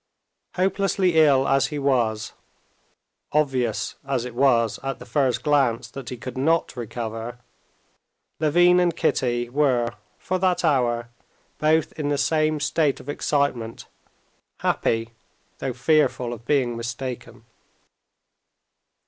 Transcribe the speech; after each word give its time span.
Hopelessly 0.55 1.13
ill 1.15 1.47
as 1.47 1.67
he 1.67 1.77
was, 1.77 2.33
obvious 3.33 3.93
as 4.03 4.25
it 4.25 4.33
was 4.33 4.79
at 4.81 4.97
the 4.97 5.05
first 5.05 5.43
glance 5.43 5.91
that 5.91 6.09
he 6.09 6.17
could 6.17 6.39
not 6.39 6.75
recover, 6.75 7.37
Levin 8.39 8.79
and 8.79 8.95
Kitty 8.97 9.47
were 9.47 9.91
for 10.17 10.39
that 10.39 10.65
hour 10.65 11.11
both 11.59 11.91
in 11.99 12.09
the 12.09 12.17
same 12.17 12.59
state 12.59 12.99
of 12.99 13.09
excitement, 13.09 13.85
happy, 14.61 15.11
though 15.59 15.71
fearful 15.71 16.33
of 16.33 16.45
being 16.45 16.75
mistaken. 16.75 17.45